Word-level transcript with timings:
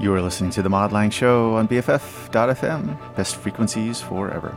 You 0.00 0.14
are 0.14 0.22
listening 0.22 0.50
to 0.52 0.62
The 0.62 0.70
Mod 0.70 0.92
Lang 0.92 1.10
Show 1.10 1.56
on 1.56 1.68
BFF.FM, 1.68 3.16
best 3.16 3.36
frequencies 3.36 4.00
forever. 4.00 4.56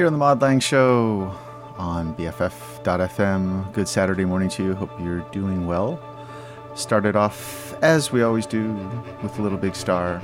Here 0.00 0.06
on 0.06 0.14
the 0.14 0.18
Mod 0.18 0.40
Lang 0.40 0.60
Show 0.60 1.30
on 1.76 2.14
BFF.FM. 2.14 3.70
Good 3.74 3.86
Saturday 3.86 4.24
morning 4.24 4.48
to 4.48 4.64
you. 4.64 4.74
Hope 4.74 4.98
you're 4.98 5.20
doing 5.30 5.66
well. 5.66 6.00
Started 6.74 7.16
off, 7.16 7.74
as 7.82 8.10
we 8.10 8.22
always 8.22 8.46
do, 8.46 8.72
with 9.22 9.38
a 9.38 9.42
Little 9.42 9.58
Big 9.58 9.76
Star. 9.76 10.22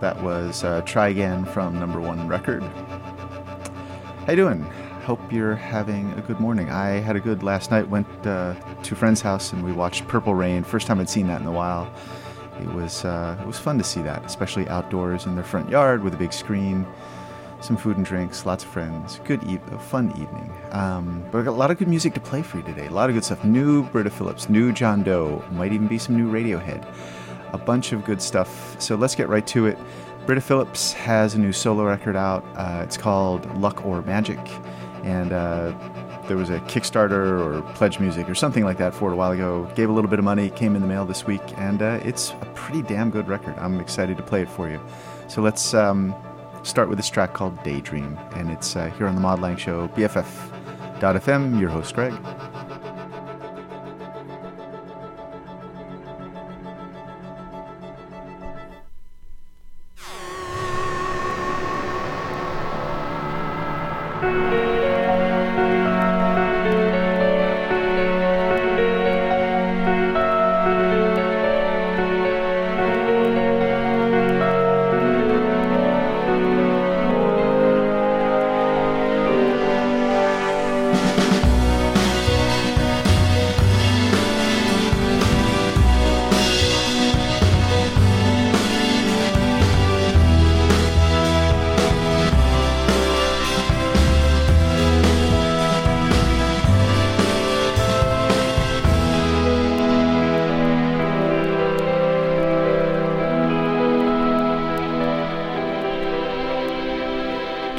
That 0.00 0.20
was 0.24 0.64
uh, 0.64 0.80
Try 0.80 1.10
Again 1.10 1.44
from 1.44 1.78
number 1.78 2.00
one 2.00 2.26
record. 2.26 2.64
How 2.64 4.30
you 4.30 4.34
doing? 4.34 4.62
Hope 5.04 5.32
you're 5.32 5.54
having 5.54 6.10
a 6.14 6.22
good 6.22 6.40
morning. 6.40 6.70
I 6.70 6.94
had 6.94 7.14
a 7.14 7.20
good 7.20 7.44
last 7.44 7.70
night. 7.70 7.88
Went 7.88 8.08
uh, 8.26 8.54
to 8.54 8.94
a 8.94 8.96
friend's 8.96 9.20
house 9.20 9.52
and 9.52 9.64
we 9.64 9.70
watched 9.70 10.08
Purple 10.08 10.34
Rain. 10.34 10.64
First 10.64 10.88
time 10.88 10.98
I'd 10.98 11.08
seen 11.08 11.28
that 11.28 11.40
in 11.40 11.46
a 11.46 11.52
while. 11.52 11.88
It 12.60 12.66
was 12.74 13.04
uh, 13.04 13.38
it 13.40 13.46
was 13.46 13.60
fun 13.60 13.78
to 13.78 13.84
see 13.84 14.02
that, 14.02 14.24
especially 14.24 14.66
outdoors 14.68 15.26
in 15.26 15.36
their 15.36 15.44
front 15.44 15.70
yard 15.70 16.02
with 16.02 16.12
a 16.12 16.16
big 16.18 16.32
screen 16.32 16.84
some 17.62 17.76
food 17.76 17.96
and 17.96 18.04
drinks, 18.04 18.44
lots 18.44 18.64
of 18.64 18.70
friends. 18.70 19.20
Good, 19.24 19.42
fun 19.80 20.10
evening. 20.10 20.52
Um, 20.72 21.24
but 21.30 21.38
I 21.38 21.42
got 21.42 21.50
a 21.50 21.52
lot 21.52 21.70
of 21.70 21.78
good 21.78 21.88
music 21.88 22.14
to 22.14 22.20
play 22.20 22.42
for 22.42 22.58
you 22.58 22.62
today. 22.64 22.86
A 22.86 22.90
lot 22.90 23.08
of 23.08 23.14
good 23.14 23.24
stuff. 23.24 23.44
New 23.44 23.84
Britta 23.84 24.10
Phillips, 24.10 24.48
new 24.48 24.72
John 24.72 25.02
Doe, 25.02 25.44
might 25.52 25.72
even 25.72 25.86
be 25.86 25.98
some 25.98 26.16
new 26.16 26.30
Radiohead. 26.30 26.86
A 27.52 27.58
bunch 27.58 27.92
of 27.92 28.04
good 28.04 28.20
stuff. 28.20 28.80
So 28.80 28.96
let's 28.96 29.14
get 29.14 29.28
right 29.28 29.46
to 29.48 29.66
it. 29.66 29.78
Britta 30.26 30.40
Phillips 30.40 30.92
has 30.92 31.34
a 31.34 31.38
new 31.38 31.52
solo 31.52 31.84
record 31.84 32.16
out. 32.16 32.44
Uh, 32.56 32.82
it's 32.84 32.96
called 32.96 33.44
Luck 33.58 33.84
or 33.84 34.02
Magic, 34.02 34.38
and 35.02 35.32
uh, 35.32 35.72
there 36.28 36.36
was 36.36 36.48
a 36.48 36.60
Kickstarter 36.60 37.40
or 37.40 37.62
Pledge 37.74 37.98
Music 37.98 38.28
or 38.28 38.34
something 38.34 38.64
like 38.64 38.78
that 38.78 38.94
for 38.94 39.10
it 39.10 39.14
a 39.14 39.16
while 39.16 39.32
ago. 39.32 39.68
Gave 39.74 39.90
a 39.90 39.92
little 39.92 40.08
bit 40.08 40.20
of 40.20 40.24
money, 40.24 40.48
came 40.50 40.76
in 40.76 40.82
the 40.82 40.88
mail 40.88 41.04
this 41.04 41.26
week, 41.26 41.42
and 41.58 41.82
uh, 41.82 41.98
it's 42.04 42.30
a 42.40 42.46
pretty 42.54 42.82
damn 42.82 43.10
good 43.10 43.26
record. 43.26 43.56
I'm 43.58 43.80
excited 43.80 44.16
to 44.16 44.22
play 44.22 44.42
it 44.42 44.48
for 44.48 44.70
you. 44.70 44.80
So 45.26 45.42
let's 45.42 45.74
um, 45.74 46.14
start 46.62 46.88
with 46.88 46.98
this 46.98 47.08
track 47.08 47.34
called 47.34 47.62
Daydream, 47.62 48.18
and 48.34 48.50
it's 48.50 48.76
uh, 48.76 48.90
here 48.90 49.06
on 49.06 49.14
the 49.14 49.20
Mod 49.20 49.40
Lang 49.40 49.56
Show, 49.56 49.88
BFF.FM, 49.88 51.60
your 51.60 51.70
host, 51.70 51.94
Greg. 51.94 52.12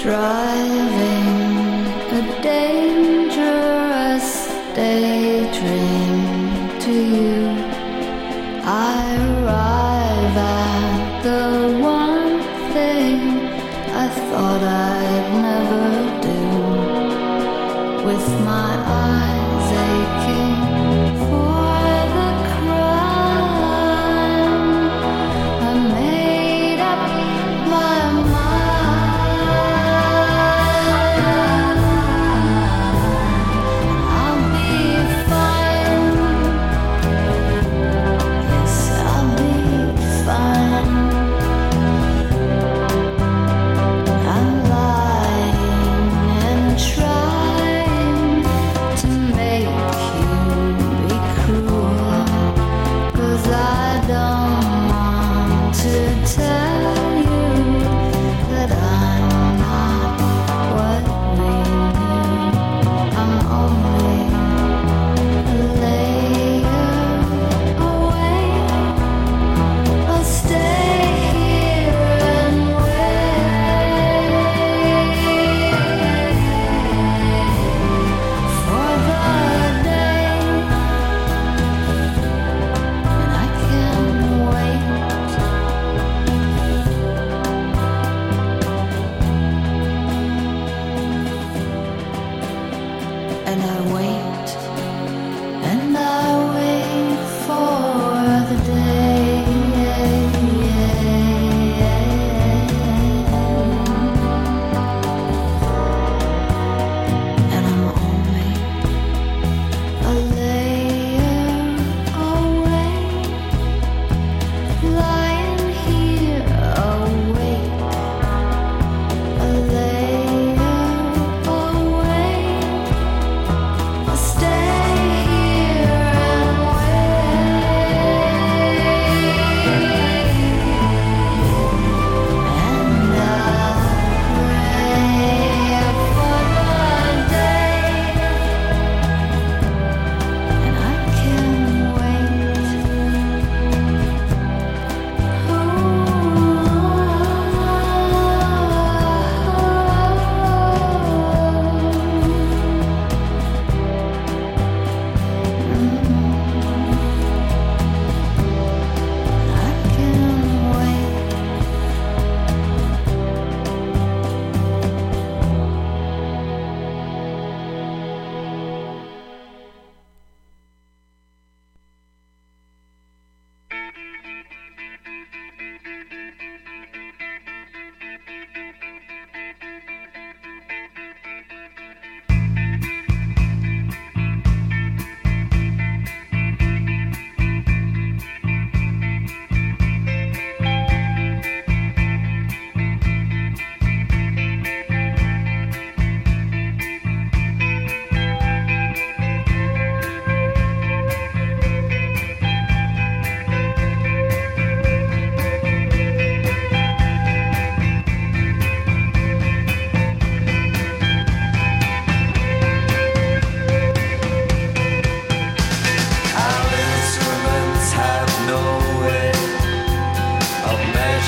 Destination 0.04 0.93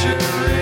start 0.05 0.54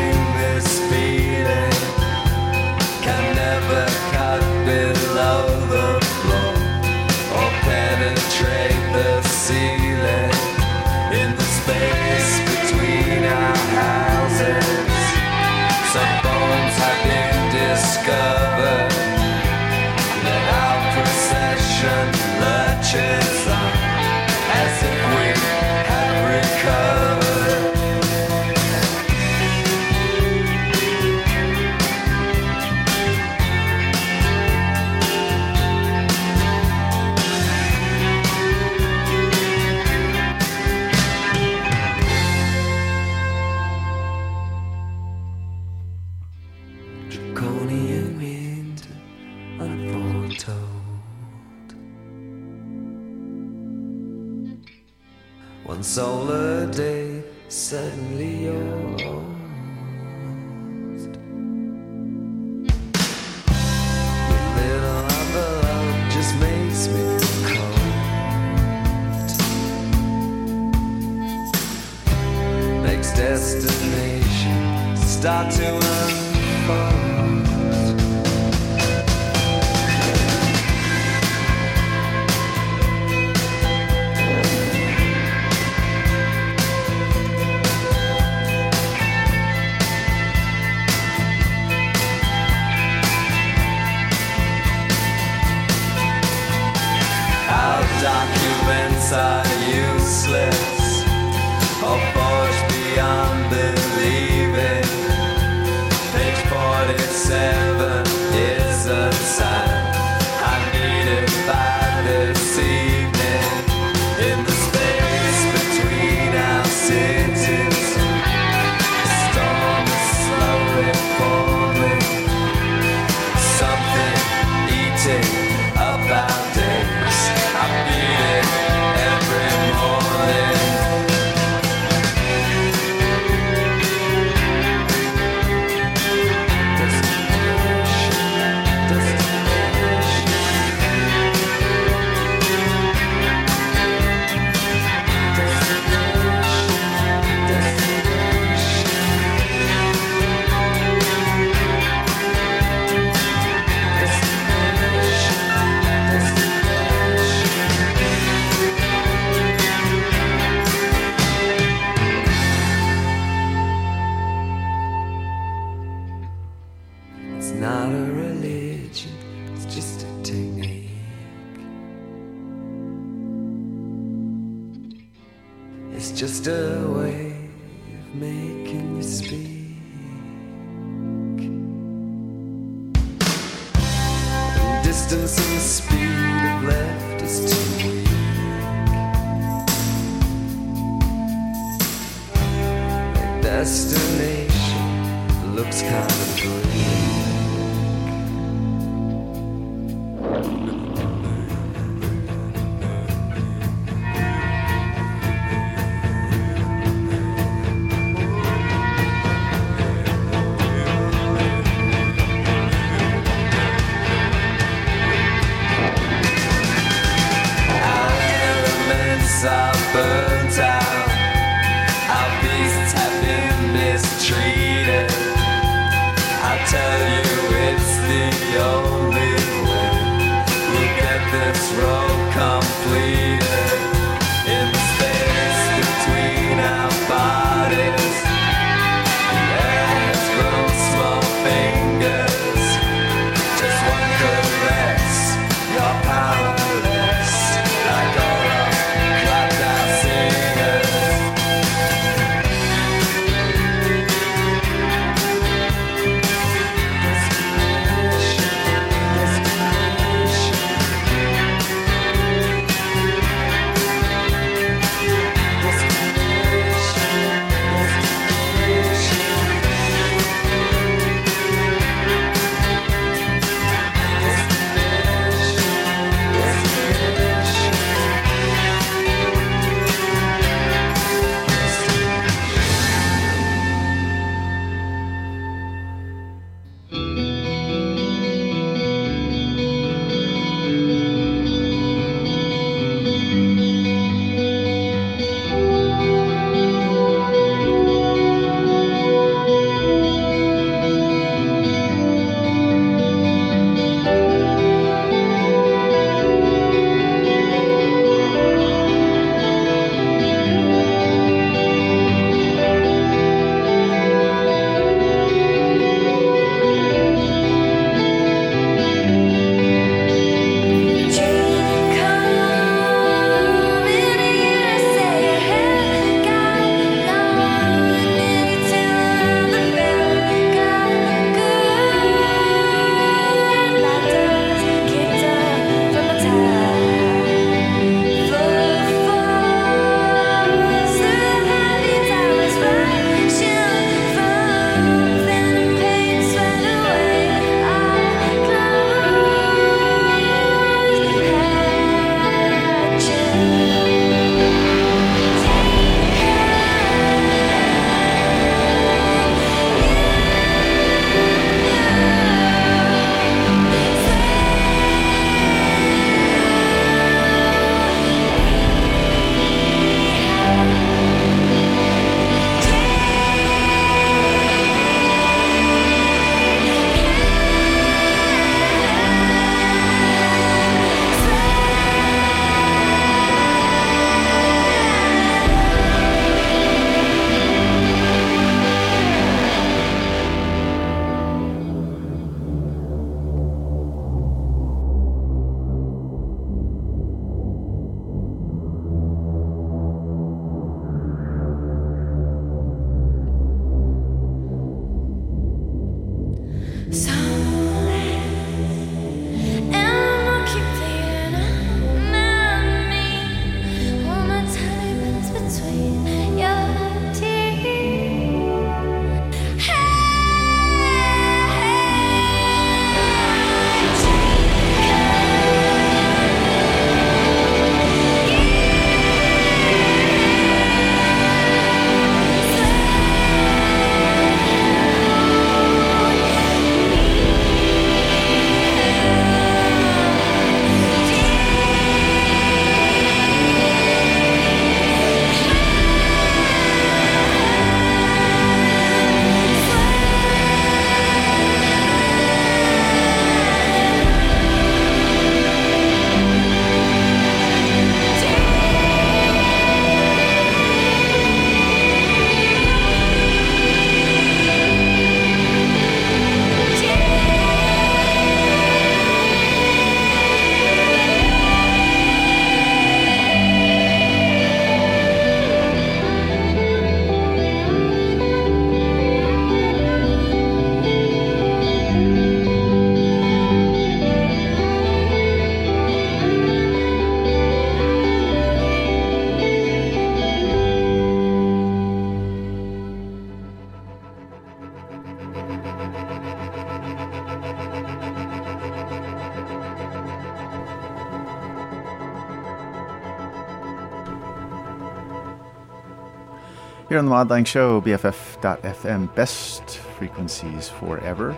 Here 506.93 506.99
on 506.99 507.06
the 507.06 507.10
Mod 507.10 507.32
Lang 507.32 507.43
Show, 507.43 507.82
BFF.FM, 507.82 509.15
best 509.15 509.79
frequencies 509.97 510.69
forever. 510.69 511.36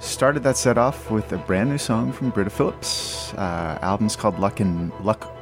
Started 0.00 0.42
that 0.42 0.56
set 0.56 0.76
off 0.76 1.08
with 1.08 1.32
a 1.32 1.38
brand 1.38 1.70
new 1.70 1.78
song 1.78 2.10
from 2.10 2.30
Britta 2.30 2.50
Phillips. 2.50 3.32
Uh, 3.34 3.78
album's 3.80 4.16
called 4.16 4.40
Luck 4.40 4.58
and 4.58 4.90
Luck 5.04 5.32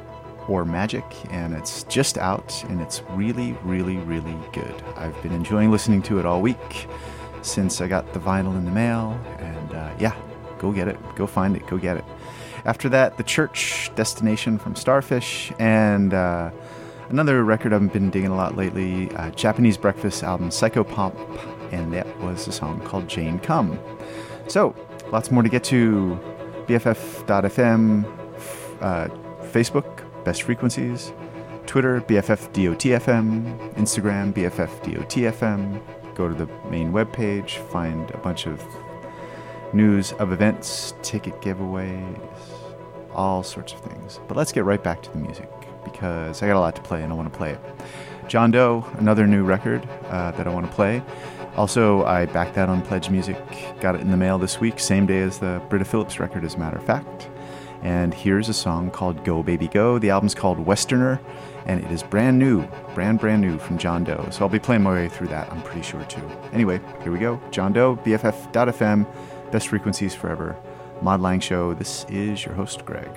or 0.47 0.63
Magic, 0.63 1.03
and 1.31 1.55
it's 1.55 1.81
just 1.85 2.19
out, 2.19 2.63
and 2.69 2.81
it's 2.81 3.01
really, 3.13 3.53
really, 3.63 3.97
really 3.97 4.37
good. 4.51 4.83
I've 4.95 5.19
been 5.23 5.33
enjoying 5.33 5.71
listening 5.71 6.03
to 6.03 6.19
it 6.19 6.27
all 6.27 6.39
week 6.39 6.85
since 7.41 7.81
I 7.81 7.87
got 7.87 8.13
the 8.13 8.19
vinyl 8.19 8.55
in 8.55 8.63
the 8.63 8.69
mail, 8.69 9.19
and 9.39 9.73
uh, 9.73 9.91
yeah, 9.97 10.15
go 10.59 10.71
get 10.71 10.87
it, 10.87 10.99
go 11.15 11.25
find 11.25 11.55
it, 11.55 11.65
go 11.65 11.79
get 11.79 11.97
it. 11.97 12.05
After 12.65 12.89
that, 12.89 13.17
The 13.17 13.23
Church 13.23 13.89
Destination 13.95 14.59
from 14.59 14.75
Starfish, 14.75 15.51
and 15.57 16.13
uh, 16.13 16.51
Another 17.09 17.43
record 17.43 17.73
I've 17.73 17.91
been 17.91 18.09
digging 18.09 18.31
a 18.31 18.35
lot 18.35 18.55
lately, 18.55 19.11
uh, 19.15 19.29
Japanese 19.31 19.77
Breakfast 19.77 20.23
album 20.23 20.49
Psychopomp, 20.49 21.15
and 21.71 21.93
that 21.93 22.07
was 22.21 22.47
a 22.47 22.51
song 22.51 22.79
called 22.81 23.07
Jane 23.07 23.39
Cum. 23.39 23.77
So, 24.47 24.75
lots 25.11 25.29
more 25.29 25.43
to 25.43 25.49
get 25.49 25.63
to. 25.65 26.17
BFF.FM, 26.67 28.05
uh, 28.81 29.07
Facebook, 29.51 30.23
Best 30.23 30.43
Frequencies, 30.43 31.11
Twitter, 31.65 31.99
BFFDOTFM, 32.01 33.73
Instagram, 33.75 34.33
BFFDOTFM. 34.33 35.81
Go 36.15 36.29
to 36.29 36.33
the 36.33 36.47
main 36.69 36.93
webpage, 36.93 37.57
find 37.69 38.09
a 38.11 38.17
bunch 38.17 38.47
of 38.47 38.65
news 39.73 40.13
of 40.13 40.31
events, 40.31 40.93
ticket 41.01 41.41
giveaways, 41.41 42.17
all 43.13 43.43
sorts 43.43 43.73
of 43.73 43.81
things. 43.81 44.21
But 44.27 44.37
let's 44.37 44.53
get 44.53 44.63
right 44.63 44.81
back 44.81 45.01
to 45.03 45.11
the 45.11 45.17
music 45.17 45.49
because 45.83 46.41
I 46.41 46.47
got 46.47 46.55
a 46.55 46.59
lot 46.59 46.75
to 46.75 46.81
play 46.81 47.03
and 47.03 47.11
I 47.11 47.15
want 47.15 47.31
to 47.31 47.37
play 47.37 47.51
it. 47.51 47.59
John 48.27 48.51
Doe, 48.51 48.85
another 48.97 49.27
new 49.27 49.43
record 49.43 49.87
uh, 50.05 50.31
that 50.31 50.47
I 50.47 50.49
want 50.49 50.65
to 50.65 50.71
play. 50.71 51.03
Also, 51.55 52.03
I 52.05 52.25
backed 52.25 52.55
that 52.55 52.69
on 52.69 52.81
Pledge 52.81 53.09
Music, 53.09 53.37
got 53.79 53.95
it 53.95 54.01
in 54.01 54.09
the 54.09 54.17
mail 54.17 54.39
this 54.39 54.59
week, 54.59 54.79
same 54.79 55.05
day 55.05 55.19
as 55.19 55.37
the 55.37 55.61
Britta 55.69 55.85
Phillips 55.85 56.19
record, 56.19 56.43
as 56.43 56.55
a 56.55 56.57
matter 56.57 56.77
of 56.77 56.85
fact. 56.85 57.29
And 57.83 58.13
here's 58.13 58.49
a 58.49 58.53
song 58.53 58.89
called 58.89 59.23
Go 59.23 59.43
Baby 59.43 59.67
Go. 59.67 59.99
The 59.99 60.09
album's 60.09 60.33
called 60.33 60.57
Westerner, 60.57 61.19
and 61.65 61.83
it 61.83 61.91
is 61.91 62.01
brand 62.01 62.39
new, 62.39 62.65
brand, 62.95 63.19
brand 63.19 63.41
new 63.41 63.59
from 63.59 63.77
John 63.77 64.03
Doe. 64.03 64.27
So 64.31 64.41
I'll 64.41 64.49
be 64.49 64.57
playing 64.57 64.83
my 64.83 64.93
way 64.93 65.09
through 65.09 65.27
that, 65.27 65.51
I'm 65.51 65.61
pretty 65.61 65.83
sure, 65.83 66.03
too. 66.05 66.27
Anyway, 66.53 66.79
here 67.03 67.11
we 67.11 67.19
go. 67.19 67.39
John 67.51 67.73
Doe, 67.73 67.97
BFF.FM, 67.97 69.05
best 69.51 69.67
frequencies 69.67 70.15
forever. 70.15 70.57
Mod 71.03 71.21
Lang 71.21 71.41
Show. 71.41 71.73
This 71.73 72.05
is 72.09 72.45
your 72.45 72.55
host, 72.55 72.85
Greg. 72.85 73.09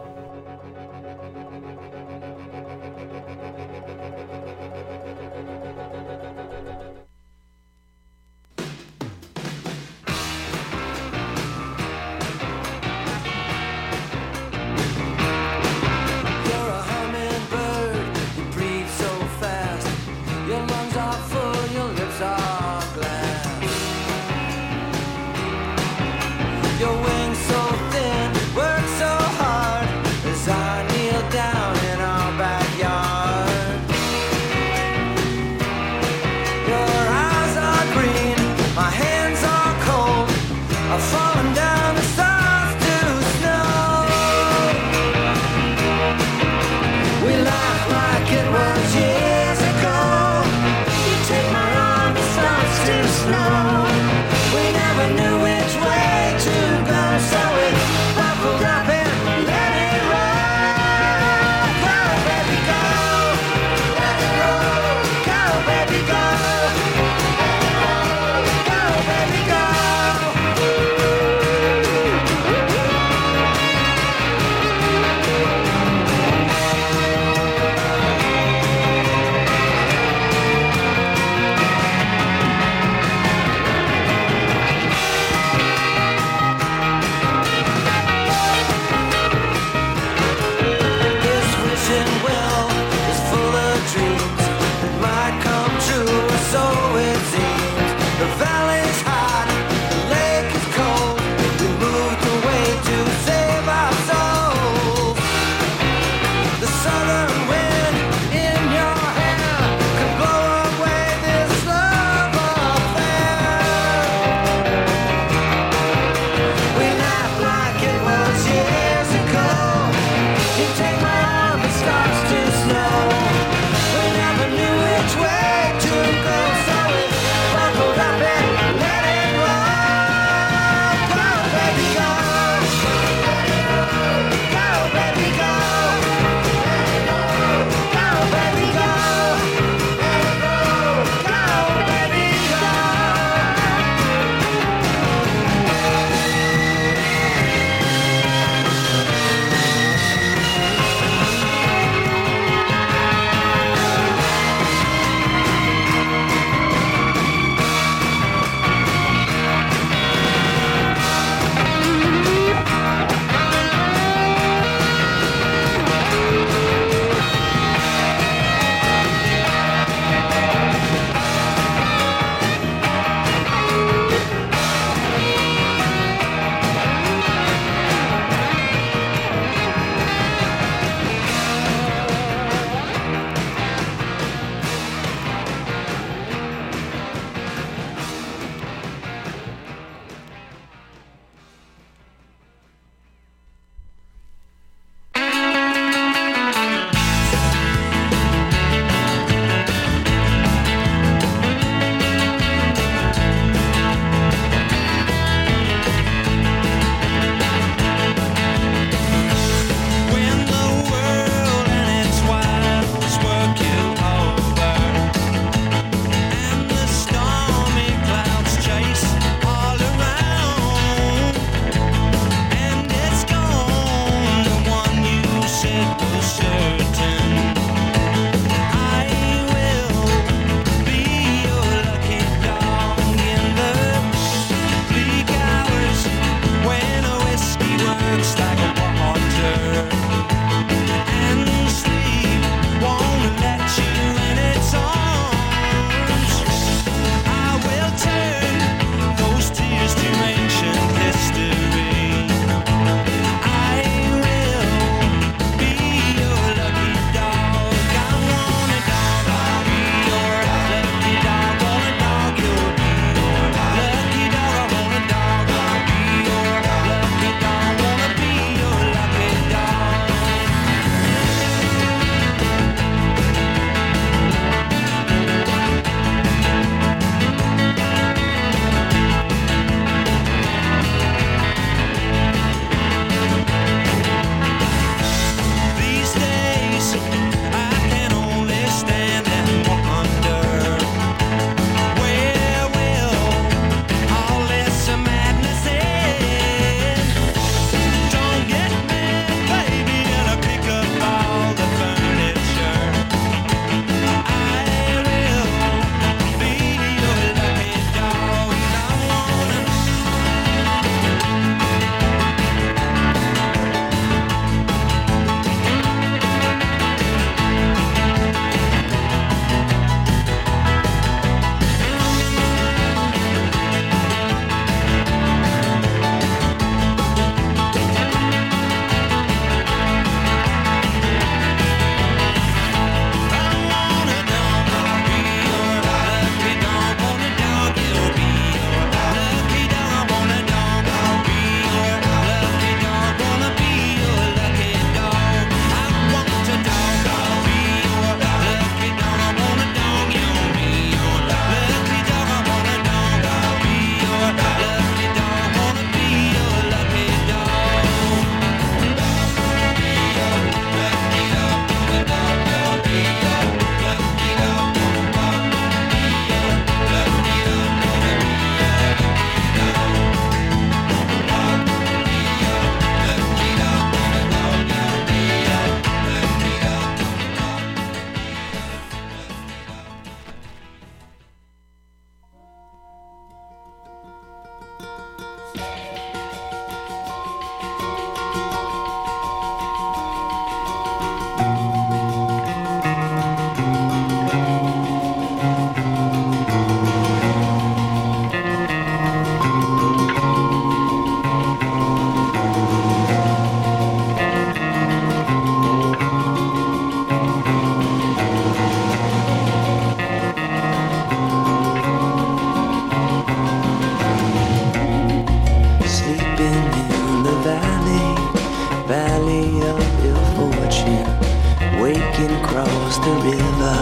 Waking 422.17 422.37
across 422.37 422.99
the 422.99 423.11
river, 423.11 423.79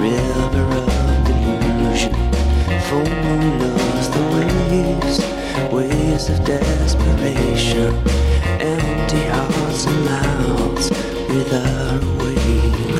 river 0.00 0.66
of 0.78 1.24
delusion. 1.26 2.12
Full 2.88 3.04
moon 3.04 3.58
loves 3.58 4.08
the 4.10 4.22
waves, 4.34 5.18
waves 5.72 6.28
of 6.30 6.44
desperation, 6.44 7.94
empty 8.60 9.22
hearts 9.24 9.86
and 9.86 10.04
mouths 10.04 10.90
without 11.28 12.02
a 12.02 12.06
way. 12.24 12.36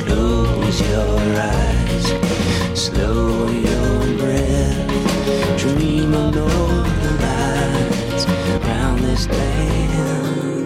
Close 0.05 0.81
your 0.81 1.19
eyes, 1.41 2.07
slow 2.79 3.49
your 3.49 4.19
breath, 4.19 5.59
dream 5.59 6.15
of 6.15 6.35
northern 6.35 7.17
lights 7.21 8.27
round 8.67 8.99
this 9.01 9.29
land. 9.29 10.62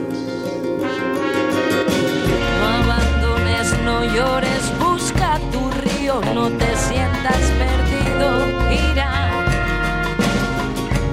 Llores, 4.15 4.73
busca 4.79 5.39
tu 5.53 5.71
río, 5.71 6.21
no 6.35 6.51
te 6.51 6.77
sientas 6.77 7.41
perdido, 7.59 8.29
gira, 8.69 9.11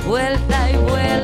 vuelta 0.05 0.71
y 0.71 0.75
vuelta, 0.77 1.22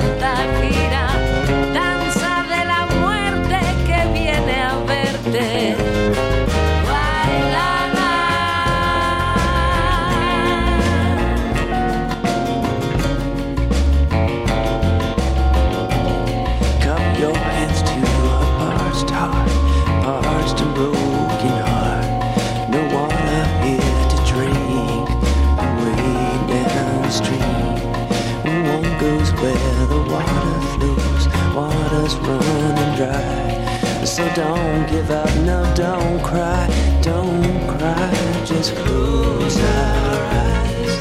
So 34.19 34.27
don't 34.35 34.85
give 34.89 35.11
up, 35.11 35.33
no, 35.45 35.63
don't 35.75 36.21
cry, 36.21 36.67
don't 37.01 37.65
cry, 37.69 38.11
just 38.43 38.75
close 38.75 39.57
our 39.57 40.23
eyes. 40.43 40.93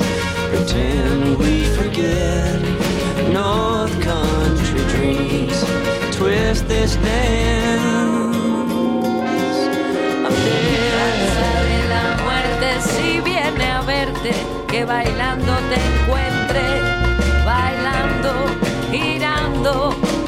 Pretend 0.50 1.36
we 1.36 1.64
forget 1.64 2.60
North 3.32 3.90
Country 4.02 4.84
dreams. 4.94 5.58
Twist 6.14 6.68
this 6.68 6.94
dance 6.94 7.82
of 10.28 10.34
death. 10.44 11.88
la 11.94 12.04
muerte 12.22 12.68
si 12.80 13.20
viene 13.20 13.64
a 13.68 13.82
verte, 13.82 14.32
que 14.68 14.84
bailando 14.84 15.54
te 15.70 15.78
encuentre, 15.90 16.66
bailando, 17.44 18.32
girando. 18.92 20.27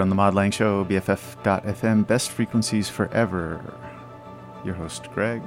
Here 0.00 0.04
on 0.04 0.08
the 0.08 0.14
Mod 0.14 0.32
Lang 0.32 0.50
Show, 0.50 0.82
BFF.FM, 0.86 2.06
best 2.06 2.30
frequencies 2.30 2.88
forever. 2.88 3.62
Your 4.64 4.72
host, 4.72 5.10
Greg. 5.12 5.42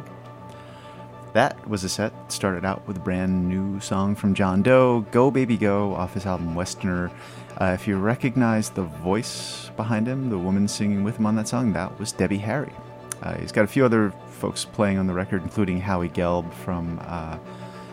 That 1.34 1.68
was 1.68 1.84
a 1.84 1.89
set. 1.89 2.13
Started 2.32 2.63
out 2.63 2.88
with 2.88 2.98
a 2.98 3.00
brand 3.00 3.50
new 3.50 3.80
song 3.80 4.13
from 4.13 4.36
John 4.36 4.62
Doe, 4.62 5.08
Go 5.10 5.32
Baby 5.32 5.58
Go, 5.58 5.96
off 5.96 6.13
his 6.13 6.28
album 6.28 6.54
Westerner. 6.54 7.10
Uh, 7.60 7.72
if 7.74 7.88
you 7.88 7.98
recognize 7.98 8.70
the 8.70 8.84
voice 8.84 9.72
behind 9.76 10.08
him, 10.08 10.30
the 10.30 10.38
woman 10.38 10.68
singing 10.68 11.04
with 11.04 11.18
him 11.18 11.26
on 11.26 11.36
that 11.38 11.48
song, 11.48 11.74
that 11.74 12.00
was 12.00 12.12
Debbie 12.12 12.38
Harry. 12.38 12.74
Uh, 13.24 13.36
he's 13.39 13.52
got 13.52 13.63
a 13.63 13.68
few 13.68 13.84
other 13.84 14.13
folks 14.28 14.66
playing 14.66 15.00
on 15.00 15.08
the 15.08 15.16
record, 15.16 15.42
including 15.42 15.82
Howie 15.82 16.10
Gelb 16.10 16.54
from 16.54 17.02
uh, 17.06 17.39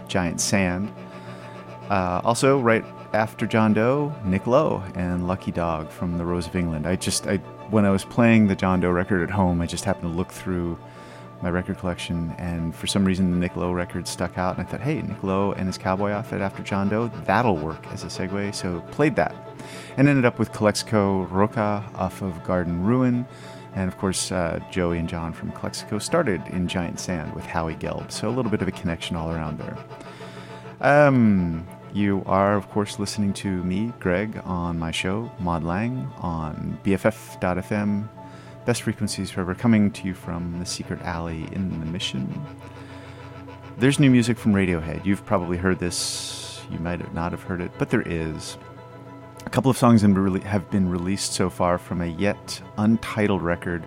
Giant 0.08 0.42
Sand. 0.42 0.92
Uh, 1.88 2.20
also, 2.22 2.60
right 2.60 2.84
after 3.12 3.46
John 3.46 3.72
Doe, 3.72 4.14
Nick 4.24 4.46
Lowe 4.46 4.82
and 4.94 5.26
Lucky 5.26 5.50
Dog 5.50 5.90
from 5.90 6.18
The 6.18 6.24
Rose 6.24 6.46
of 6.46 6.54
England. 6.54 6.86
I 6.86 6.96
just, 6.96 7.26
I 7.26 7.38
when 7.70 7.84
I 7.84 7.90
was 7.90 8.04
playing 8.04 8.46
the 8.46 8.56
John 8.56 8.80
Doe 8.80 8.90
record 8.90 9.22
at 9.22 9.30
home, 9.30 9.60
I 9.60 9.66
just 9.66 9.84
happened 9.84 10.12
to 10.12 10.16
look 10.16 10.32
through 10.32 10.78
my 11.42 11.50
record 11.50 11.78
collection, 11.78 12.34
and 12.36 12.74
for 12.74 12.86
some 12.86 13.04
reason 13.04 13.30
the 13.30 13.36
Nick 13.36 13.56
Lowe 13.56 13.72
record 13.72 14.06
stuck 14.06 14.36
out, 14.36 14.58
and 14.58 14.66
I 14.66 14.70
thought, 14.70 14.82
hey, 14.82 15.00
Nick 15.00 15.22
Lowe 15.22 15.52
and 15.52 15.66
his 15.66 15.78
cowboy 15.78 16.10
outfit 16.10 16.42
after 16.42 16.62
John 16.62 16.88
Doe, 16.88 17.08
that'll 17.24 17.56
work 17.56 17.86
as 17.92 18.04
a 18.04 18.08
segue. 18.08 18.54
So 18.54 18.80
played 18.90 19.16
that, 19.16 19.34
and 19.96 20.06
ended 20.06 20.24
up 20.24 20.38
with 20.38 20.52
Calexico 20.52 21.22
Roka 21.24 21.82
off 21.94 22.20
of 22.20 22.44
Garden 22.44 22.84
Ruin. 22.84 23.26
And 23.74 23.88
of 23.88 23.96
course, 23.98 24.32
uh, 24.32 24.58
Joey 24.70 24.98
and 24.98 25.08
John 25.08 25.32
from 25.32 25.52
Calexico 25.52 25.98
started 25.98 26.42
in 26.48 26.66
Giant 26.66 26.98
Sand 26.98 27.32
with 27.34 27.46
Howie 27.46 27.76
Gelb, 27.76 28.10
so 28.10 28.28
a 28.28 28.32
little 28.32 28.50
bit 28.50 28.62
of 28.62 28.68
a 28.68 28.72
connection 28.72 29.16
all 29.16 29.30
around 29.30 29.58
there. 29.58 29.78
Um, 30.80 31.66
you 31.94 32.22
are, 32.26 32.56
of 32.56 32.68
course, 32.70 32.98
listening 32.98 33.32
to 33.34 33.48
me, 33.64 33.92
Greg, 33.98 34.40
on 34.44 34.78
my 34.78 34.90
show, 34.90 35.30
Mod 35.38 35.64
Lang, 35.64 36.10
on 36.18 36.78
BFF.fm, 36.84 38.08
best 38.64 38.82
frequencies 38.82 39.30
forever, 39.30 39.54
coming 39.54 39.90
to 39.92 40.06
you 40.06 40.14
from 40.14 40.58
the 40.58 40.66
secret 40.66 41.00
alley 41.02 41.48
in 41.52 41.80
the 41.80 41.86
mission. 41.86 42.28
There's 43.78 43.98
new 43.98 44.10
music 44.10 44.38
from 44.38 44.52
Radiohead. 44.52 45.04
You've 45.04 45.24
probably 45.24 45.56
heard 45.56 45.78
this, 45.78 46.60
you 46.70 46.78
might 46.78 47.14
not 47.14 47.32
have 47.32 47.42
heard 47.42 47.60
it, 47.60 47.72
but 47.78 47.90
there 47.90 48.02
is. 48.02 48.56
A 49.46 49.50
couple 49.50 49.70
of 49.70 49.76
songs 49.76 50.02
have 50.02 50.70
been 50.70 50.88
released 50.88 51.32
so 51.32 51.50
far 51.50 51.78
from 51.78 52.02
a 52.02 52.06
yet 52.06 52.62
untitled 52.76 53.42
record, 53.42 53.84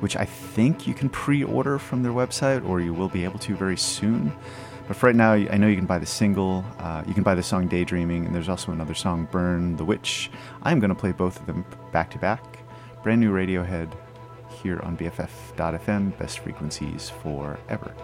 which 0.00 0.16
I 0.16 0.24
think 0.24 0.86
you 0.86 0.94
can 0.94 1.08
pre 1.08 1.44
order 1.44 1.78
from 1.78 2.02
their 2.02 2.12
website, 2.12 2.68
or 2.68 2.80
you 2.80 2.92
will 2.92 3.08
be 3.08 3.24
able 3.24 3.38
to 3.40 3.54
very 3.56 3.76
soon. 3.76 4.32
But 4.88 4.96
for 4.96 5.06
right 5.06 5.14
now, 5.14 5.34
I 5.34 5.58
know 5.58 5.66
you 5.68 5.76
can 5.76 5.84
buy 5.84 5.98
the 5.98 6.06
single. 6.06 6.64
Uh, 6.78 7.04
you 7.06 7.12
can 7.12 7.22
buy 7.22 7.34
the 7.34 7.42
song 7.42 7.68
Daydreaming, 7.68 8.24
and 8.24 8.34
there's 8.34 8.48
also 8.48 8.72
another 8.72 8.94
song, 8.94 9.28
Burn 9.30 9.76
the 9.76 9.84
Witch. 9.84 10.30
I'm 10.62 10.80
going 10.80 10.88
to 10.88 10.94
play 10.94 11.12
both 11.12 11.38
of 11.38 11.44
them 11.44 11.66
back 11.92 12.10
to 12.12 12.18
back. 12.18 12.42
Brand 13.02 13.20
new 13.20 13.30
Radiohead 13.30 13.92
here 14.62 14.80
on 14.82 14.96
BFF.fm, 14.96 16.18
best 16.18 16.38
frequencies 16.38 17.10
forever. 17.10 17.94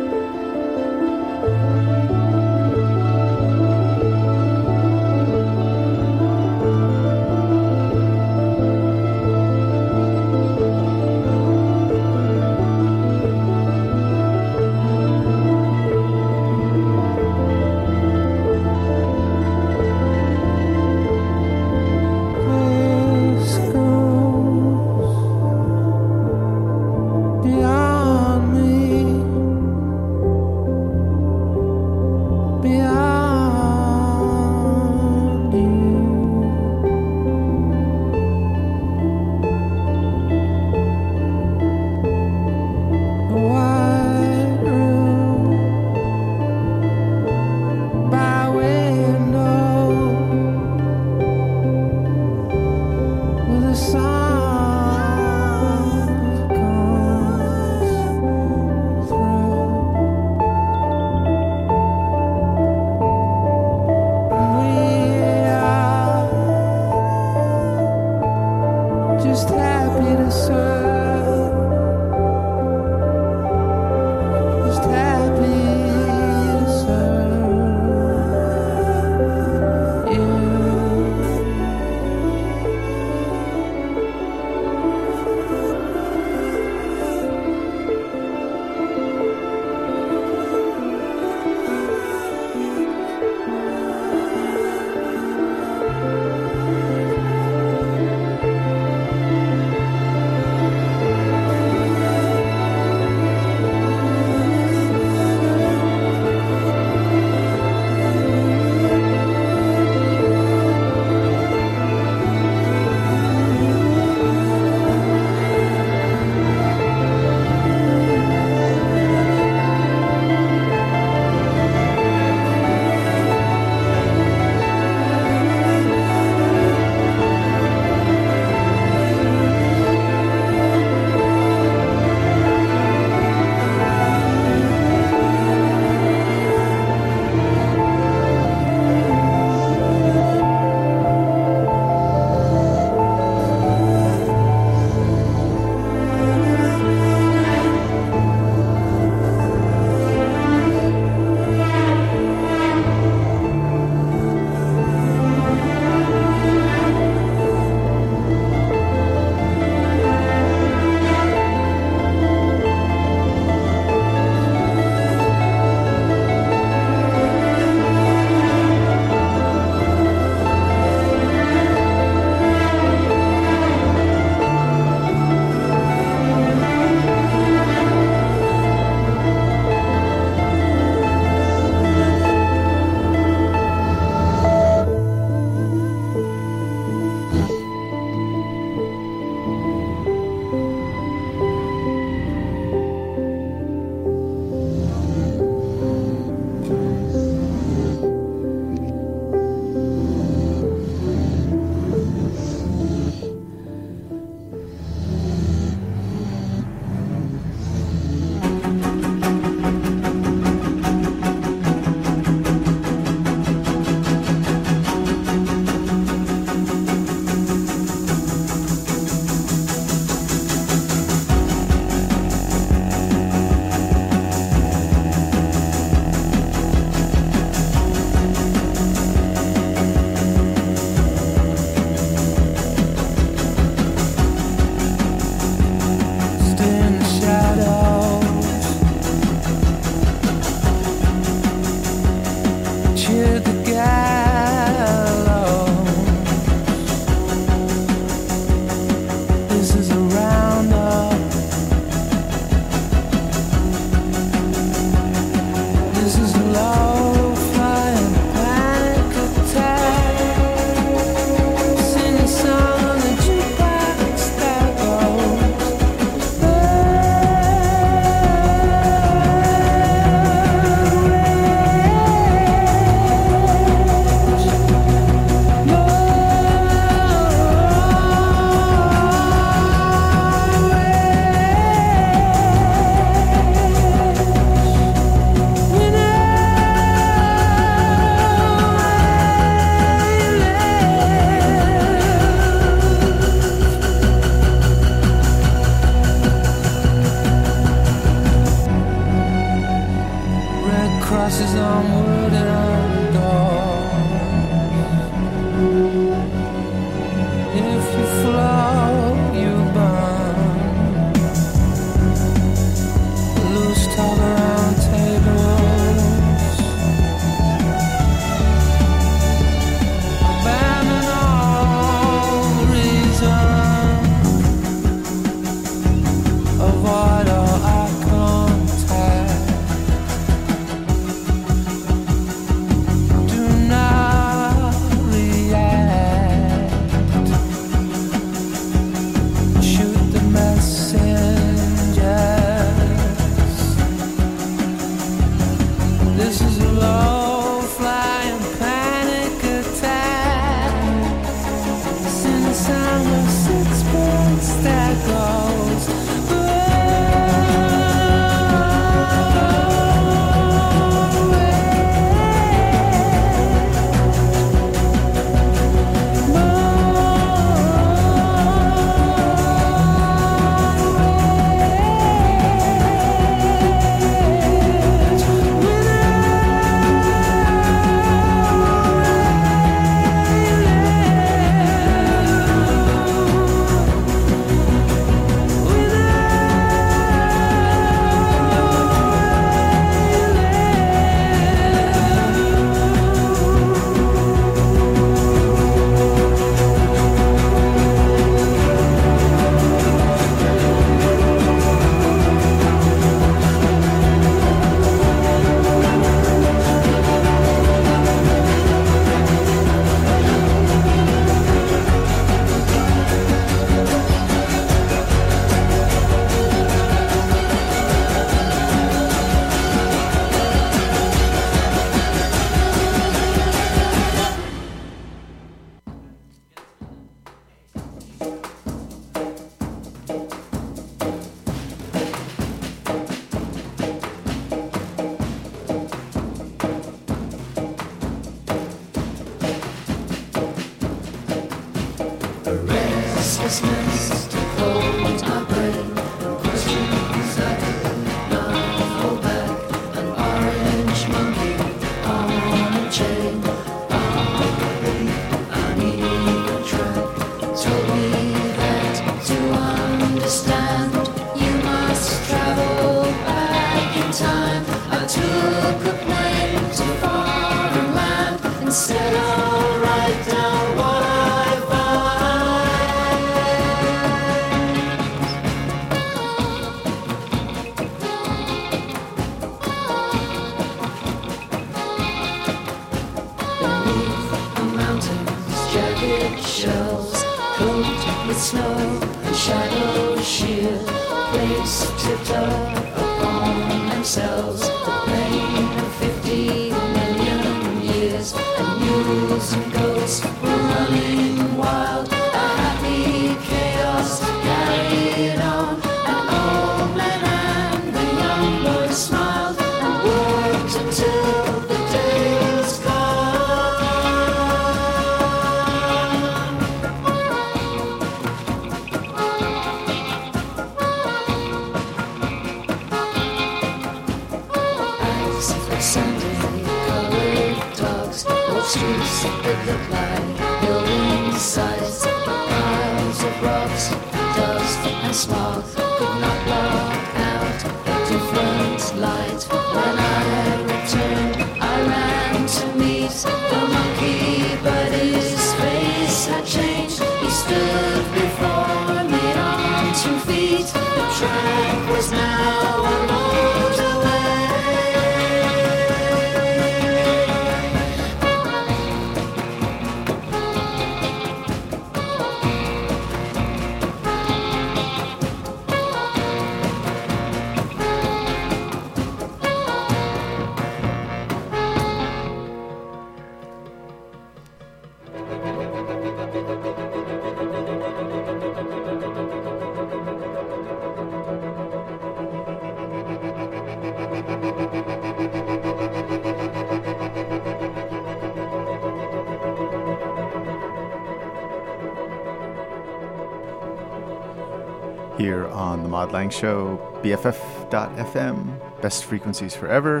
Here 595.20 595.48
on 595.48 595.82
the 595.82 595.88
Mod 595.90 596.12
Lang 596.12 596.30
Show, 596.30 596.78
BFF.FM, 597.02 598.80
best 598.80 599.04
frequencies 599.04 599.54
forever. 599.54 600.00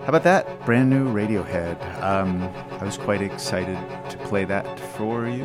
How 0.00 0.08
about 0.08 0.24
that? 0.24 0.64
Brand 0.66 0.90
new 0.90 1.06
Radiohead. 1.06 2.02
Um, 2.02 2.42
I 2.72 2.84
was 2.84 2.98
quite 2.98 3.22
excited 3.22 3.78
to 4.10 4.18
play 4.24 4.44
that 4.46 4.80
for 4.80 5.28
you, 5.28 5.44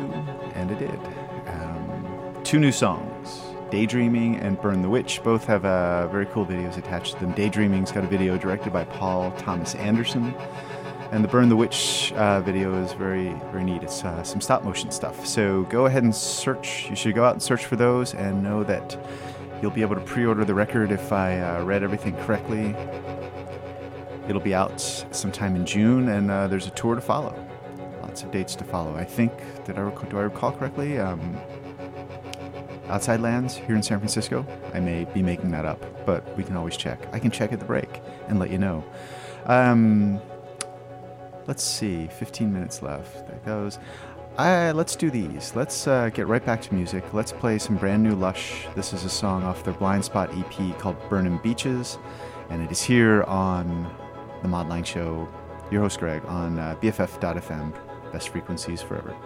and 0.56 0.72
it 0.72 0.80
did. 0.80 0.98
Um, 1.46 2.34
two 2.42 2.58
new 2.58 2.72
songs 2.72 3.40
Daydreaming 3.70 4.34
and 4.40 4.60
Burn 4.60 4.82
the 4.82 4.90
Witch. 4.90 5.22
Both 5.22 5.44
have 5.44 5.64
uh, 5.64 6.08
very 6.08 6.26
cool 6.26 6.44
videos 6.44 6.76
attached 6.76 7.14
to 7.14 7.20
them. 7.20 7.32
Daydreaming's 7.34 7.92
got 7.92 8.02
a 8.02 8.08
video 8.08 8.36
directed 8.36 8.72
by 8.72 8.82
Paul 8.82 9.30
Thomas 9.38 9.76
Anderson. 9.76 10.34
And 11.12 11.24
the 11.24 11.28
Burn 11.28 11.48
the 11.48 11.56
Witch 11.56 12.12
uh, 12.12 12.40
video 12.40 12.80
is 12.84 12.92
very, 12.92 13.32
very 13.50 13.64
neat. 13.64 13.82
It's 13.82 14.04
uh, 14.04 14.22
some 14.22 14.40
stop 14.40 14.62
motion 14.62 14.92
stuff. 14.92 15.26
So 15.26 15.64
go 15.64 15.86
ahead 15.86 16.04
and 16.04 16.14
search. 16.14 16.88
You 16.88 16.94
should 16.94 17.16
go 17.16 17.24
out 17.24 17.32
and 17.32 17.42
search 17.42 17.66
for 17.66 17.74
those 17.74 18.14
and 18.14 18.44
know 18.44 18.62
that 18.64 18.96
you'll 19.60 19.72
be 19.72 19.82
able 19.82 19.96
to 19.96 20.00
pre 20.02 20.24
order 20.24 20.44
the 20.44 20.54
record 20.54 20.92
if 20.92 21.12
I 21.12 21.40
uh, 21.40 21.64
read 21.64 21.82
everything 21.82 22.16
correctly. 22.18 22.76
It'll 24.28 24.40
be 24.40 24.54
out 24.54 24.80
sometime 25.10 25.56
in 25.56 25.66
June, 25.66 26.08
and 26.08 26.30
uh, 26.30 26.46
there's 26.46 26.68
a 26.68 26.70
tour 26.70 26.94
to 26.94 27.00
follow. 27.00 27.34
Lots 28.02 28.22
of 28.22 28.30
dates 28.30 28.54
to 28.56 28.64
follow. 28.64 28.94
I 28.94 29.04
think, 29.04 29.32
did 29.64 29.76
I 29.76 29.80
recall, 29.80 30.08
do 30.08 30.18
I 30.18 30.22
recall 30.22 30.52
correctly? 30.52 31.00
Um, 31.00 31.36
Outside 32.86 33.20
Lands 33.20 33.56
here 33.56 33.74
in 33.74 33.82
San 33.82 33.98
Francisco. 33.98 34.46
I 34.74 34.80
may 34.80 35.04
be 35.06 35.22
making 35.22 35.50
that 35.52 35.64
up, 35.64 35.84
but 36.06 36.36
we 36.36 36.44
can 36.44 36.56
always 36.56 36.76
check. 36.76 37.08
I 37.12 37.18
can 37.18 37.32
check 37.32 37.52
at 37.52 37.58
the 37.58 37.64
break 37.64 38.00
and 38.28 38.38
let 38.38 38.50
you 38.50 38.58
know. 38.58 38.84
Um, 39.46 40.20
let's 41.50 41.64
see, 41.64 42.06
15 42.06 42.52
minutes 42.52 42.80
left. 42.80 43.26
There 43.26 43.40
goes. 43.44 43.80
Uh, 44.38 44.72
let's 44.72 44.94
do 44.94 45.10
these. 45.10 45.52
Let's 45.56 45.88
uh, 45.88 46.08
get 46.10 46.28
right 46.28 46.46
back 46.46 46.62
to 46.62 46.72
music. 46.72 47.12
Let's 47.12 47.32
play 47.32 47.58
some 47.58 47.76
brand 47.76 48.04
new 48.04 48.14
Lush. 48.14 48.68
This 48.76 48.92
is 48.92 49.02
a 49.02 49.08
song 49.08 49.42
off 49.42 49.64
their 49.64 49.74
Blind 49.74 50.04
Spot 50.04 50.30
EP 50.32 50.78
called 50.78 50.96
Burnham 51.08 51.38
Beeches, 51.38 51.98
and 52.50 52.62
it 52.62 52.70
is 52.70 52.80
here 52.80 53.24
on 53.24 53.92
the 54.42 54.48
Mod 54.48 54.68
Lang 54.68 54.84
Show. 54.84 55.28
Your 55.72 55.82
host 55.82 55.98
Greg 55.98 56.24
on 56.26 56.56
uh, 56.60 56.76
BFF.fm. 56.80 57.74
Best 58.12 58.28
frequencies 58.28 58.80
forever. 58.80 59.16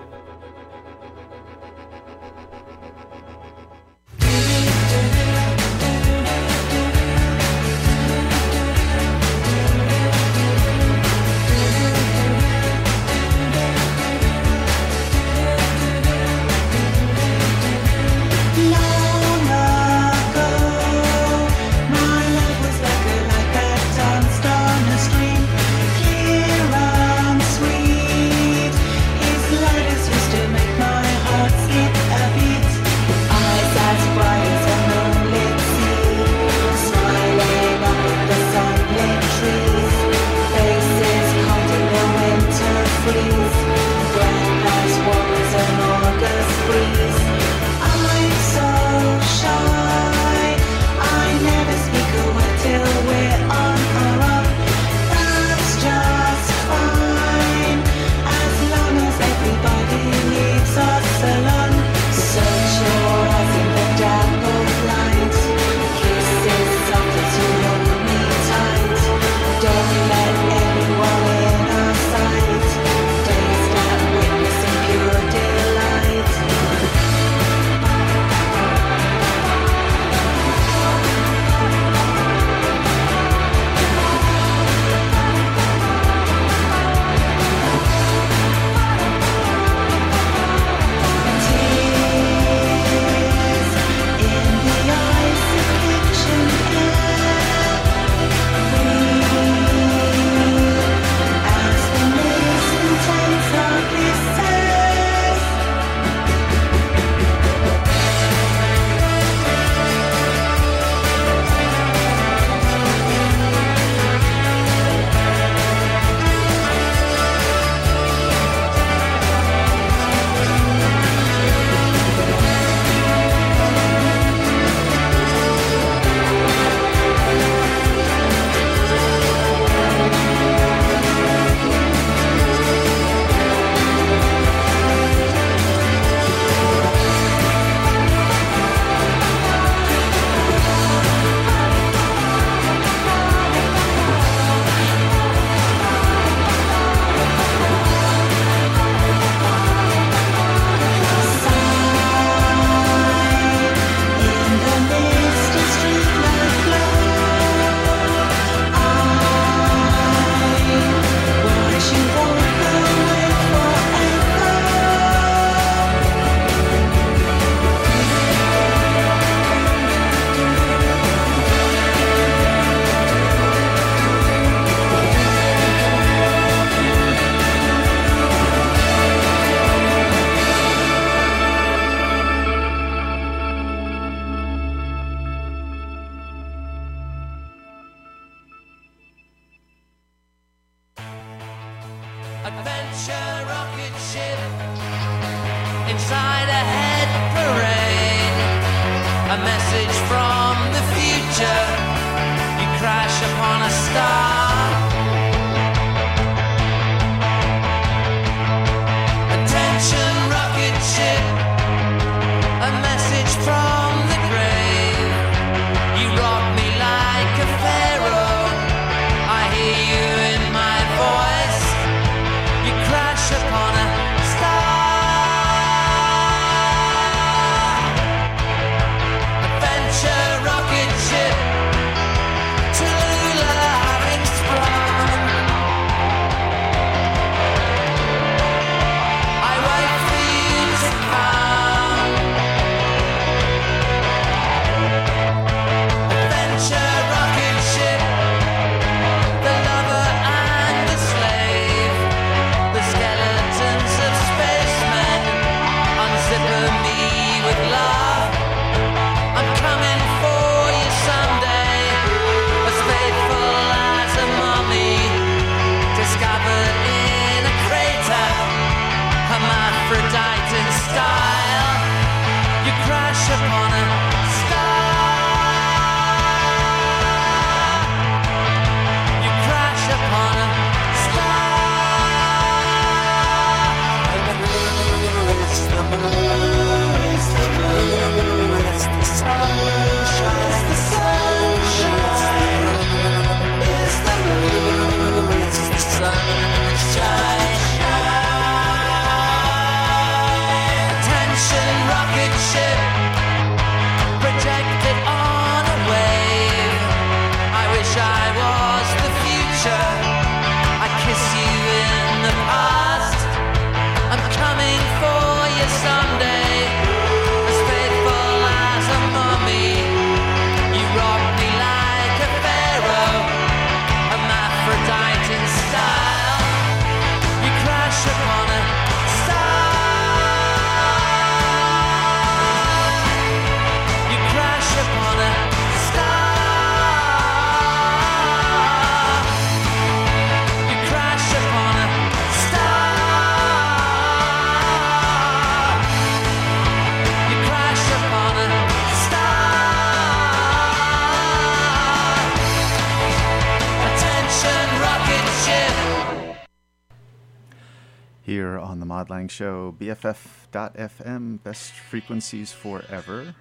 Here 358.54 358.60
on 358.60 358.78
the 358.78 358.86
Mod 358.86 359.10
Lang 359.10 359.26
Show, 359.26 359.74
BFF.FM, 359.80 361.42
best 361.42 361.72
frequencies 361.72 362.52
forever. 362.52 363.34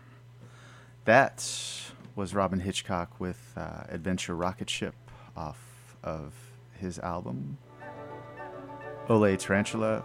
That 1.05 1.47
was 2.15 2.33
Robyn 2.33 2.61
Hitchcock 2.61 3.19
with 3.19 3.53
uh, 3.55 3.83
Adventure 3.89 4.35
Rocket 4.35 4.71
Ship 4.71 4.95
off 5.37 5.59
of 6.03 6.33
his 6.79 6.97
album 6.97 7.59
Ole 9.07 9.37
Tarantula. 9.37 10.03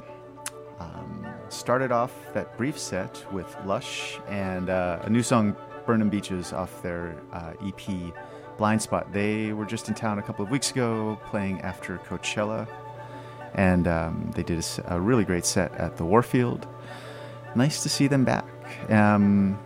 Um, 0.79 1.27
started 1.49 1.91
off 1.91 2.13
that 2.35 2.59
brief 2.59 2.79
set 2.79 3.25
with 3.33 3.57
Lush 3.65 4.21
and 4.29 4.69
uh, 4.69 4.99
a 5.05 5.09
new 5.09 5.23
song, 5.23 5.57
Burnham 5.87 6.11
Beeches, 6.11 6.53
off 6.53 6.83
their 6.83 7.17
uh, 7.33 7.55
EP 7.67 8.13
Blind 8.59 8.83
Spot. 8.83 9.11
They 9.11 9.55
were 9.55 9.65
just 9.65 9.89
in 9.89 9.95
town 9.95 10.19
a 10.19 10.23
couple 10.23 10.45
of 10.45 10.51
weeks 10.51 10.71
ago 10.71 11.19
playing 11.25 11.63
after 11.63 11.97
Coachella 11.97 12.69
and 13.59 13.89
um, 13.89 14.31
they 14.37 14.45
did 14.45 14.65
a 14.87 15.01
really 15.01 15.25
great 15.25 15.45
set 15.45 15.75
at 15.75 15.97
the 15.97 16.05
Warfield. 16.05 16.67
Nice 17.57 17.83
to 17.83 17.89
see 17.89 18.07
them 18.07 18.25
back. 18.25 18.47
Um, 18.89 19.59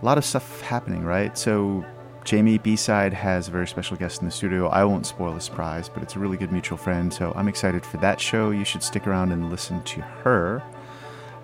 a 0.00 0.04
lot 0.04 0.18
of 0.18 0.24
stuff 0.24 0.60
happening, 0.60 1.02
right? 1.02 1.36
So 1.36 1.82
Jamie 2.24 2.58
B 2.58 2.76
side 2.76 3.14
has 3.14 3.48
a 3.48 3.50
very 3.50 3.66
special 3.66 3.96
guest 3.96 4.20
in 4.20 4.26
the 4.26 4.30
studio. 4.30 4.68
I 4.68 4.84
won't 4.84 5.06
spoil 5.06 5.32
the 5.32 5.40
surprise, 5.40 5.88
but 5.88 6.02
it's 6.02 6.14
a 6.14 6.18
really 6.18 6.36
good 6.36 6.52
mutual 6.52 6.76
friend. 6.76 7.10
So 7.12 7.32
I'm 7.34 7.48
excited 7.48 7.86
for 7.86 7.96
that 7.98 8.20
show. 8.20 8.50
You 8.50 8.66
should 8.66 8.82
stick 8.82 9.06
around 9.06 9.32
and 9.32 9.48
listen 9.48 9.82
to 9.84 10.02
her. 10.02 10.62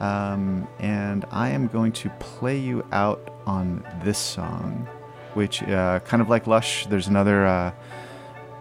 Um, 0.00 0.68
and 0.78 1.24
I 1.30 1.48
am 1.48 1.68
going 1.68 1.92
to 1.92 2.10
play 2.20 2.58
you 2.58 2.84
out 2.92 3.32
on 3.46 3.82
this 4.04 4.18
song, 4.18 4.86
which 5.32 5.62
uh, 5.62 6.00
kind 6.00 6.20
of 6.20 6.28
like 6.28 6.46
Lush. 6.46 6.84
There's 6.84 7.06
another 7.06 7.46
uh, 7.46 7.72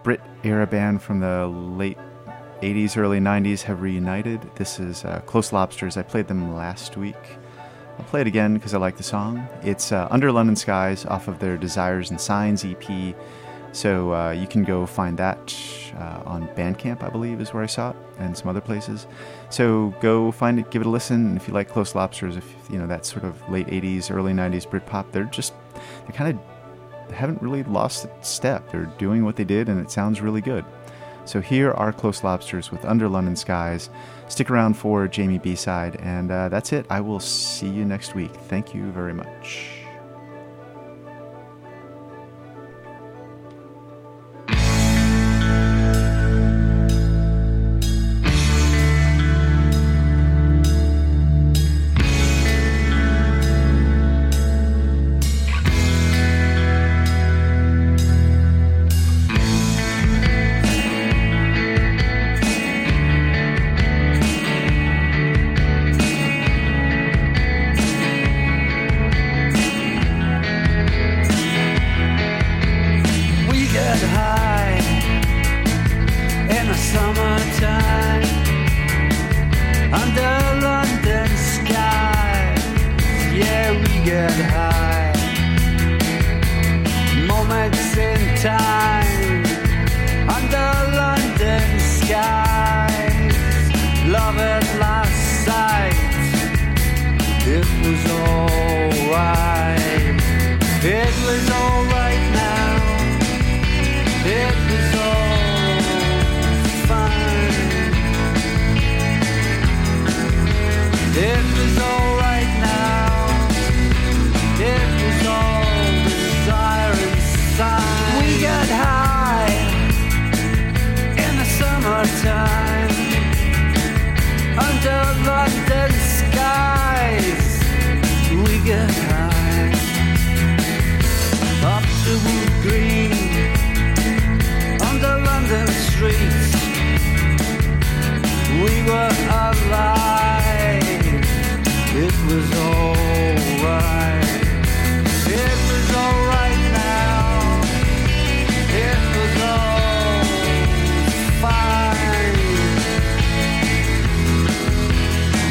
Brit 0.02 0.22
era 0.44 0.66
band 0.66 1.02
from 1.02 1.20
the 1.20 1.46
late 1.46 1.98
80s, 2.64 2.96
early 2.96 3.20
90s 3.20 3.60
have 3.62 3.82
reunited. 3.82 4.40
This 4.54 4.80
is 4.80 5.04
uh, 5.04 5.20
Close 5.26 5.52
Lobsters. 5.52 5.98
I 5.98 6.02
played 6.02 6.28
them 6.28 6.54
last 6.54 6.96
week. 6.96 7.14
I'll 7.98 8.06
play 8.06 8.22
it 8.22 8.26
again 8.26 8.54
because 8.54 8.72
I 8.72 8.78
like 8.78 8.96
the 8.96 9.02
song. 9.02 9.46
It's 9.62 9.92
uh, 9.92 10.08
Under 10.10 10.32
London 10.32 10.56
Skies 10.56 11.04
off 11.04 11.28
of 11.28 11.38
their 11.40 11.58
Desires 11.58 12.10
and 12.10 12.18
Signs 12.18 12.64
EP. 12.64 13.14
So 13.72 14.14
uh, 14.14 14.30
you 14.30 14.46
can 14.46 14.64
go 14.64 14.86
find 14.86 15.18
that 15.18 15.54
uh, 15.98 16.22
on 16.24 16.48
Bandcamp, 16.56 17.02
I 17.02 17.10
believe, 17.10 17.38
is 17.38 17.52
where 17.52 17.62
I 17.62 17.66
saw 17.66 17.90
it, 17.90 17.96
and 18.18 18.34
some 18.34 18.48
other 18.48 18.62
places. 18.62 19.06
So 19.50 19.94
go 20.00 20.32
find 20.32 20.58
it, 20.58 20.70
give 20.70 20.80
it 20.80 20.86
a 20.86 20.90
listen. 20.90 21.26
And 21.26 21.36
if 21.36 21.46
you 21.46 21.52
like 21.52 21.68
Close 21.68 21.94
Lobsters, 21.94 22.36
if 22.36 22.50
you 22.70 22.78
know 22.78 22.86
that 22.86 23.04
sort 23.04 23.24
of 23.24 23.46
late 23.50 23.66
80s, 23.66 24.10
early 24.10 24.32
90s 24.32 24.66
Britpop, 24.66 25.12
they're 25.12 25.24
just, 25.24 25.52
they 26.06 26.14
kind 26.14 26.38
of 26.38 27.14
haven't 27.14 27.42
really 27.42 27.62
lost 27.64 28.06
a 28.06 28.24
step. 28.24 28.70
They're 28.70 28.90
doing 28.96 29.22
what 29.22 29.36
they 29.36 29.44
did, 29.44 29.68
and 29.68 29.78
it 29.78 29.90
sounds 29.90 30.22
really 30.22 30.40
good. 30.40 30.64
So 31.24 31.40
here 31.40 31.72
are 31.72 31.92
Close 31.92 32.22
Lobsters 32.22 32.70
with 32.70 32.84
Under 32.84 33.08
London 33.08 33.36
Skies. 33.36 33.90
Stick 34.28 34.50
around 34.50 34.74
for 34.74 35.08
Jamie 35.08 35.38
B 35.38 35.54
side, 35.54 35.96
and 35.96 36.30
uh, 36.30 36.48
that's 36.48 36.72
it. 36.72 36.86
I 36.90 37.00
will 37.00 37.20
see 37.20 37.68
you 37.68 37.84
next 37.84 38.14
week. 38.14 38.34
Thank 38.48 38.74
you 38.74 38.90
very 38.92 39.14
much. 39.14 39.73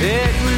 It 0.06 0.44
was 0.44 0.53